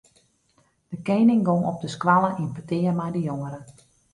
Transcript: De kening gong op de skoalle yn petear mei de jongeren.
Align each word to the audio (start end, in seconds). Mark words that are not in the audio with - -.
De 0.87 1.01
kening 1.01 1.45
gong 1.45 1.65
op 1.71 1.77
de 1.83 1.87
skoalle 1.95 2.29
yn 2.41 2.51
petear 2.55 2.95
mei 2.99 3.11
de 3.15 3.21
jongeren. 3.29 3.63